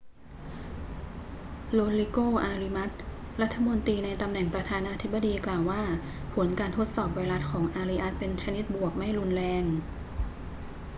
[1.73, 2.91] โรดริโก อาริอัส
[3.41, 5.83] รัฐมนตรีในตำแหน่งประธานาธิบดี กล่าวว่า
[6.33, 8.63] ผลการทดสอบไวรัสของอาริอัสเป็นบวกชนิด
[8.97, 9.63] ไม่รุนแรง